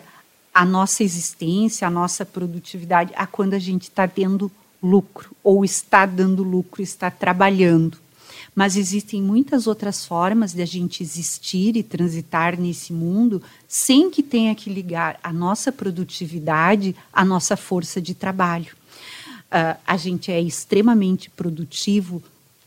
a 0.58 0.66
nossa 0.66 1.04
existência, 1.04 1.88
a 1.88 1.92
nossa 1.92 2.26
produtividade 2.26 3.14
a 3.16 3.28
quando 3.28 3.54
a 3.54 3.60
gente 3.60 3.84
está 3.84 4.08
tendo 4.08 4.52
lucro, 4.82 5.30
ou 5.44 5.64
está 5.64 6.04
dando 6.04 6.42
lucro, 6.42 6.82
está 6.82 7.12
trabalhando. 7.12 7.96
Mas 8.56 8.76
existem 8.76 9.22
muitas 9.22 9.68
outras 9.68 10.04
formas 10.04 10.54
de 10.54 10.64
a 10.64 10.66
gente 10.66 11.04
existir 11.04 11.78
e 11.78 11.84
transitar 11.84 12.60
nesse 12.60 12.92
mundo 12.92 13.40
sem 13.68 14.10
que 14.10 14.24
tenha 14.24 14.56
que 14.56 14.68
ligar 14.68 15.20
a 15.22 15.32
nossa 15.32 15.72
produtividade 15.72 16.96
à 17.14 17.24
nossa 17.24 17.56
força 17.56 18.02
de 18.02 18.16
trabalho. 18.16 18.76
Uh, 19.52 19.78
a 19.86 19.96
gente 19.96 20.32
é 20.32 20.42
extremamente 20.42 21.30
produtivo 21.30 22.20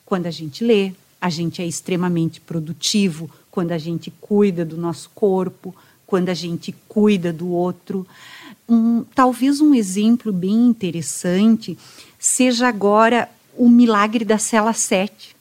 quando 0.06 0.26
a 0.26 0.30
gente 0.30 0.62
lê, 0.62 0.92
a 1.20 1.28
gente 1.28 1.61
é 1.61 1.66
extremamente 1.66 2.40
produtivo 2.40 3.28
quando 3.50 3.73
a 3.73 3.78
gente 3.78 4.12
cuida 4.20 4.64
do 4.64 4.76
nosso 4.76 5.11
corpo, 5.12 5.75
quando 6.11 6.29
a 6.29 6.35
gente 6.35 6.75
cuida 6.88 7.33
do 7.33 7.49
outro. 7.50 8.05
Um, 8.69 9.05
talvez 9.14 9.61
um 9.61 9.73
exemplo 9.73 10.33
bem 10.33 10.67
interessante 10.67 11.79
seja 12.19 12.67
agora 12.67 13.29
o 13.57 13.69
milagre 13.69 14.25
da 14.25 14.37
cela 14.37 14.73
7. 14.73 15.37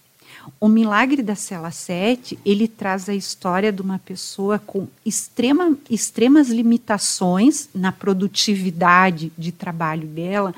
O 0.62 0.68
milagre 0.68 1.24
da 1.24 1.34
cela 1.34 1.72
7, 1.72 2.38
ele 2.46 2.68
traz 2.68 3.10
a 3.10 3.16
história 3.16 3.72
de 3.72 3.82
uma 3.82 3.98
pessoa 3.98 4.60
com 4.60 4.88
extrema, 5.04 5.76
extremas 5.90 6.50
limitações 6.50 7.68
na 7.74 7.92
produtividade 7.92 9.32
de 9.38 9.52
trabalho 9.52 10.08
dela, 10.08 10.54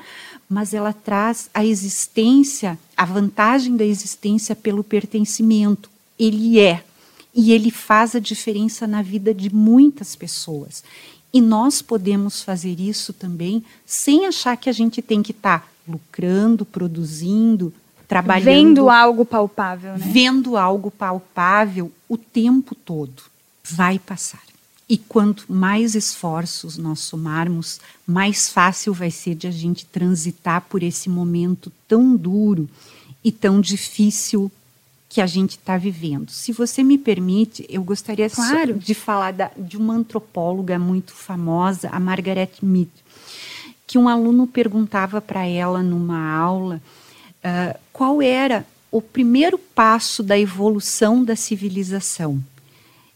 mas 0.48 0.74
ela 0.74 0.92
traz 0.92 1.48
a 1.54 1.64
existência, 1.64 2.78
a 2.94 3.06
vantagem 3.06 3.76
da 3.76 3.84
existência 3.84 4.54
pelo 4.54 4.84
pertencimento. 4.84 5.90
Ele 6.18 6.60
é 6.60 6.84
e 7.34 7.52
ele 7.52 7.70
faz 7.70 8.14
a 8.14 8.18
diferença 8.18 8.86
na 8.86 9.02
vida 9.02 9.32
de 9.32 9.54
muitas 9.54 10.14
pessoas. 10.14 10.84
E 11.32 11.40
nós 11.40 11.80
podemos 11.80 12.42
fazer 12.42 12.78
isso 12.78 13.12
também 13.12 13.64
sem 13.86 14.26
achar 14.26 14.56
que 14.56 14.68
a 14.68 14.72
gente 14.72 15.00
tem 15.00 15.22
que 15.22 15.32
estar 15.32 15.60
tá 15.60 15.66
lucrando, 15.88 16.64
produzindo, 16.64 17.72
trabalhando. 18.06 18.44
Vendo 18.44 18.90
algo 18.90 19.24
palpável, 19.24 19.92
né? 19.92 20.10
Vendo 20.12 20.56
algo 20.56 20.90
palpável 20.90 21.90
o 22.06 22.18
tempo 22.18 22.74
todo. 22.74 23.22
Vai 23.64 23.98
passar. 23.98 24.42
E 24.86 24.98
quanto 24.98 25.50
mais 25.50 25.94
esforços 25.94 26.76
nós 26.76 27.00
somarmos, 27.00 27.80
mais 28.06 28.50
fácil 28.50 28.92
vai 28.92 29.10
ser 29.10 29.34
de 29.34 29.46
a 29.46 29.50
gente 29.50 29.86
transitar 29.86 30.66
por 30.68 30.82
esse 30.82 31.08
momento 31.08 31.72
tão 31.88 32.14
duro 32.14 32.68
e 33.24 33.32
tão 33.32 33.58
difícil 33.58 34.52
que 35.12 35.20
a 35.20 35.26
gente 35.26 35.58
está 35.58 35.76
vivendo. 35.76 36.30
Se 36.30 36.52
você 36.52 36.82
me 36.82 36.96
permite, 36.96 37.66
eu 37.68 37.84
gostaria 37.84 38.30
claro. 38.30 38.78
de 38.78 38.94
falar 38.94 39.34
da, 39.34 39.50
de 39.58 39.76
uma 39.76 39.92
antropóloga 39.92 40.78
muito 40.78 41.12
famosa, 41.12 41.90
a 41.90 42.00
Margaret 42.00 42.52
Mead, 42.62 42.88
que 43.86 43.98
um 43.98 44.08
aluno 44.08 44.46
perguntava 44.46 45.20
para 45.20 45.44
ela 45.44 45.82
numa 45.82 46.34
aula 46.34 46.80
uh, 47.44 47.78
qual 47.92 48.22
era 48.22 48.64
o 48.90 49.02
primeiro 49.02 49.58
passo 49.58 50.22
da 50.22 50.38
evolução 50.38 51.22
da 51.22 51.36
civilização 51.36 52.42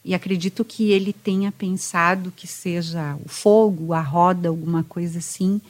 e 0.04 0.14
acredito 0.14 0.66
que 0.66 0.90
ele 0.90 1.14
tenha 1.14 1.50
pensado 1.50 2.30
que 2.36 2.46
seja 2.46 3.16
o 3.24 3.28
fogo, 3.30 3.94
a 3.94 4.02
roda, 4.02 4.50
alguma 4.50 4.84
coisa 4.84 5.18
assim. 5.18 5.62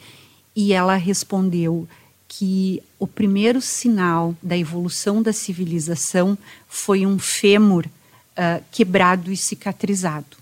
E 0.56 0.72
ela 0.72 0.96
respondeu 0.96 1.88
que 2.28 2.82
o 2.98 3.06
primeiro 3.06 3.60
sinal 3.60 4.34
da 4.42 4.56
evolução 4.56 5.22
da 5.22 5.32
civilização 5.32 6.36
foi 6.68 7.06
um 7.06 7.18
fêmur 7.18 7.86
uh, 7.86 8.62
quebrado 8.70 9.32
e 9.32 9.36
cicatrizado. 9.36 10.36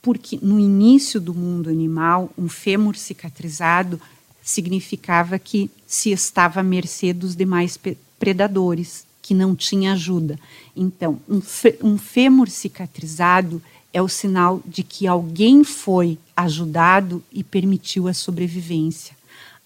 Porque 0.00 0.38
no 0.42 0.58
início 0.58 1.20
do 1.20 1.34
mundo 1.34 1.70
animal, 1.70 2.30
um 2.36 2.48
fêmur 2.48 2.96
cicatrizado 2.96 4.00
significava 4.42 5.38
que 5.38 5.70
se 5.86 6.10
estava 6.10 6.60
à 6.60 6.62
mercê 6.62 7.12
dos 7.12 7.36
demais 7.36 7.78
predadores 8.18 9.06
que 9.20 9.34
não 9.34 9.54
tinha 9.54 9.92
ajuda. 9.92 10.38
Então, 10.76 11.20
um, 11.28 11.96
fêmur 11.96 12.50
cicatrizado 12.50 13.62
é 13.92 14.02
o 14.02 14.08
sinal 14.08 14.60
de 14.66 14.82
que 14.82 15.06
alguém 15.06 15.62
foi 15.62 16.18
ajudado 16.36 17.22
e 17.32 17.44
permitiu 17.44 18.08
a 18.08 18.14
sobrevivência. 18.14 19.14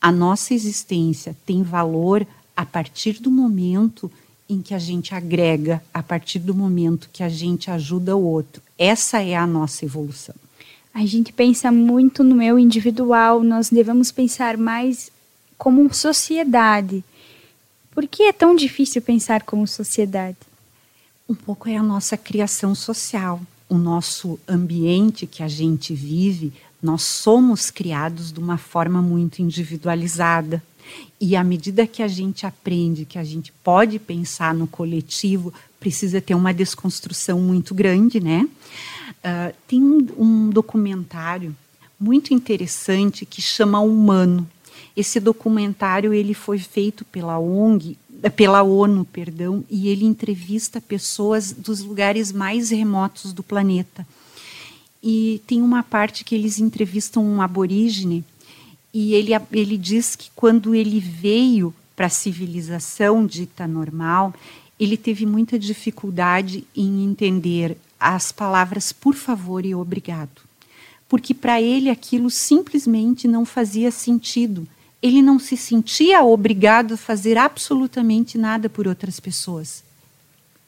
A 0.00 0.12
nossa 0.12 0.54
existência 0.54 1.36
tem 1.44 1.62
valor 1.62 2.26
a 2.56 2.64
partir 2.64 3.14
do 3.20 3.30
momento 3.30 4.10
em 4.48 4.62
que 4.62 4.74
a 4.74 4.78
gente 4.78 5.14
agrega, 5.14 5.82
a 5.92 6.02
partir 6.02 6.38
do 6.38 6.54
momento 6.54 7.10
que 7.12 7.22
a 7.22 7.28
gente 7.28 7.70
ajuda 7.70 8.16
o 8.16 8.22
outro. 8.22 8.62
Essa 8.78 9.20
é 9.20 9.34
a 9.34 9.46
nossa 9.46 9.84
evolução. 9.84 10.34
A 10.94 11.04
gente 11.04 11.32
pensa 11.32 11.70
muito 11.70 12.24
no 12.24 12.34
meu 12.34 12.58
individual, 12.58 13.42
nós 13.42 13.68
devemos 13.68 14.10
pensar 14.10 14.56
mais 14.56 15.10
como 15.58 15.92
sociedade. 15.92 17.04
Por 17.90 18.06
que 18.06 18.24
é 18.24 18.32
tão 18.32 18.54
difícil 18.54 19.02
pensar 19.02 19.42
como 19.42 19.66
sociedade? 19.66 20.38
Um 21.28 21.34
pouco 21.34 21.68
é 21.68 21.76
a 21.76 21.82
nossa 21.82 22.16
criação 22.16 22.74
social, 22.74 23.40
o 23.68 23.76
nosso 23.76 24.38
ambiente 24.48 25.26
que 25.26 25.42
a 25.42 25.48
gente 25.48 25.92
vive. 25.92 26.52
Nós 26.86 27.02
somos 27.02 27.68
criados 27.68 28.30
de 28.30 28.38
uma 28.38 28.56
forma 28.56 29.02
muito 29.02 29.42
individualizada. 29.42 30.62
E 31.20 31.34
à 31.34 31.42
medida 31.42 31.84
que 31.84 32.00
a 32.00 32.06
gente 32.06 32.46
aprende 32.46 33.04
que 33.04 33.18
a 33.18 33.24
gente 33.24 33.52
pode 33.64 33.98
pensar 33.98 34.54
no 34.54 34.68
coletivo, 34.68 35.52
precisa 35.80 36.20
ter 36.20 36.36
uma 36.36 36.54
desconstrução 36.54 37.40
muito 37.40 37.74
grande, 37.74 38.20
né? 38.20 38.48
Uh, 39.18 39.52
tem 39.66 39.82
um, 39.82 40.06
um 40.16 40.48
documentário 40.48 41.56
muito 41.98 42.32
interessante 42.32 43.26
que 43.26 43.42
chama 43.42 43.80
Humano. 43.80 44.48
Esse 44.96 45.18
documentário 45.18 46.14
ele 46.14 46.34
foi 46.34 46.60
feito 46.60 47.04
pela 47.06 47.36
ONG, 47.36 47.98
pela 48.36 48.62
ONU, 48.62 49.04
perdão, 49.06 49.64
e 49.68 49.88
ele 49.88 50.04
entrevista 50.04 50.80
pessoas 50.80 51.50
dos 51.50 51.80
lugares 51.80 52.30
mais 52.30 52.70
remotos 52.70 53.32
do 53.32 53.42
planeta. 53.42 54.06
E 55.02 55.40
tem 55.46 55.62
uma 55.62 55.82
parte 55.82 56.24
que 56.24 56.34
eles 56.34 56.58
entrevistam 56.58 57.24
um 57.24 57.40
aborígene 57.40 58.24
e 58.92 59.14
ele, 59.14 59.32
ele 59.52 59.76
diz 59.76 60.16
que 60.16 60.30
quando 60.34 60.74
ele 60.74 60.98
veio 60.98 61.74
para 61.94 62.06
a 62.06 62.10
civilização 62.10 63.26
dita 63.26 63.66
normal, 63.66 64.34
ele 64.78 64.96
teve 64.96 65.24
muita 65.26 65.58
dificuldade 65.58 66.66
em 66.74 67.04
entender 67.04 67.76
as 67.98 68.32
palavras 68.32 68.92
por 68.92 69.14
favor 69.14 69.64
e 69.64 69.74
obrigado. 69.74 70.42
Porque 71.08 71.32
para 71.32 71.60
ele 71.60 71.88
aquilo 71.88 72.30
simplesmente 72.30 73.28
não 73.28 73.44
fazia 73.44 73.90
sentido 73.90 74.66
ele 75.02 75.22
não 75.22 75.38
se 75.38 75.56
sentia 75.56 76.22
obrigado 76.24 76.94
a 76.94 76.96
fazer 76.96 77.38
absolutamente 77.38 78.38
nada 78.38 78.68
por 78.68 78.88
outras 78.88 79.20
pessoas. 79.20 79.84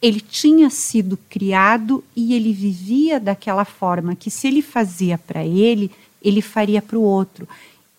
Ele 0.01 0.21
tinha 0.21 0.71
sido 0.71 1.19
criado 1.29 2.05
e 2.15 2.35
ele 2.35 2.53
vivia 2.53 3.19
daquela 3.19 3.65
forma 3.65 4.15
que, 4.15 4.31
se 4.31 4.47
ele 4.47 4.63
fazia 4.63 5.19
para 5.19 5.45
ele, 5.45 5.91
ele 6.23 6.41
faria 6.41 6.81
para 6.81 6.99
o 6.99 7.03
outro. 7.03 7.49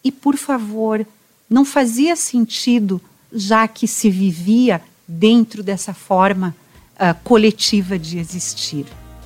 E, 0.03 0.11
por 0.11 0.37
favor, 0.37 1.05
não 1.49 1.65
fazia 1.65 2.15
sentido, 2.15 3.01
já 3.33 3.67
que 3.67 3.87
se 3.87 4.09
vivia 4.09 4.81
dentro 5.07 5.61
dessa 5.63 5.93
forma 5.93 6.55
uh, 6.95 7.15
coletiva 7.23 7.97
de 7.97 8.19
existir. 8.19 8.85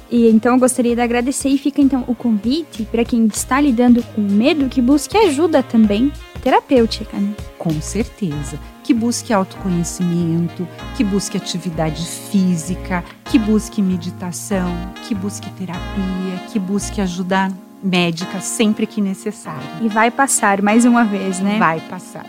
E 0.09 0.29
então 0.29 0.53
eu 0.53 0.59
gostaria 0.59 0.95
de 0.95 1.01
agradecer 1.01 1.49
e 1.49 1.57
fica 1.57 1.81
então 1.81 2.03
o 2.07 2.13
convite 2.13 2.83
para 2.85 3.03
quem 3.03 3.25
está 3.25 3.59
lidando 3.59 4.03
com 4.15 4.21
medo 4.21 4.69
que 4.69 4.81
busque 4.81 5.17
ajuda 5.17 5.63
também 5.63 6.11
terapêutica, 6.41 7.17
né? 7.17 7.33
Com 7.57 7.81
certeza. 7.81 8.59
Que 8.83 8.93
busque 8.93 9.33
autoconhecimento, 9.33 10.67
que 10.95 11.03
busque 11.03 11.37
atividade 11.37 12.05
física, 12.05 13.03
que 13.25 13.39
busque 13.39 13.81
meditação, 13.81 14.69
que 15.07 15.15
busque 15.15 15.49
terapia, 15.51 16.37
que 16.51 16.59
busque 16.59 16.99
ajuda 16.99 17.49
médica 17.81 18.39
sempre 18.41 18.85
que 18.85 19.01
necessário. 19.01 19.67
E 19.81 19.87
vai 19.87 20.11
passar 20.11 20.61
mais 20.61 20.85
uma 20.85 21.03
vez, 21.03 21.39
né? 21.39 21.57
Vai 21.59 21.79
passar. 21.81 22.25